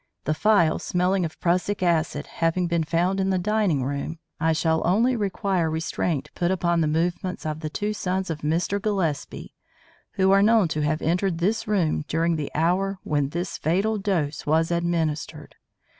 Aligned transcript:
The 0.23 0.33
phial 0.33 0.79
smelling 0.79 1.25
of 1.25 1.39
prussic 1.39 1.83
acid 1.83 2.25
having 2.25 2.65
been 2.65 2.83
found 2.83 3.19
in 3.19 3.29
the 3.29 3.37
dining 3.37 3.83
room, 3.83 4.17
I 4.39 4.51
shall 4.51 4.81
only 4.83 5.15
require 5.15 5.69
restraint 5.69 6.31
put 6.33 6.49
upon 6.49 6.81
the 6.81 6.87
movements 6.87 7.45
of 7.45 7.59
the 7.59 7.69
two 7.69 7.93
sons 7.93 8.31
of 8.31 8.39
Mr. 8.39 8.81
Gillespie 8.81 9.53
who 10.13 10.31
are 10.31 10.41
known 10.41 10.67
to 10.69 10.81
have 10.81 11.03
entered 11.03 11.37
this 11.37 11.67
room 11.67 12.03
during 12.07 12.35
the 12.35 12.49
hour 12.55 12.97
when 13.03 13.29
this 13.29 13.59
fatal 13.59 13.99
dose 13.99 14.47
was 14.47 14.71
administered. 14.71 15.53